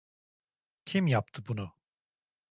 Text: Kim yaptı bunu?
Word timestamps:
Kim 0.85 1.07
yaptı 1.07 1.43
bunu? 1.47 1.73